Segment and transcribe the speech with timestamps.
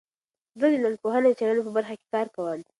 [0.59, 2.59] زه د ټولنپوهنې د څیړنې په برخه کې کار کوم.